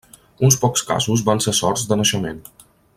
[0.47, 2.45] Uns pocs casos van ser sords de naixement.